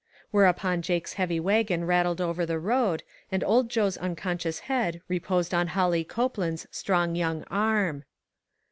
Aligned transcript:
Whereupon 0.31 0.81
Jake's 0.81 1.13
heavy 1.13 1.39
wagon 1.39 1.85
rattled 1.85 2.19
over 2.19 2.43
the 2.43 2.57
road, 2.57 3.03
and 3.31 3.43
old 3.43 3.69
Joe's 3.69 3.97
unconscious 3.97 4.61
head 4.61 5.03
reposed 5.07 5.53
on 5.53 5.67
Holly 5.77 6.03
Copeland's 6.03 6.65
strong 6.71 7.13
young 7.15 7.43
arm. 7.51 8.05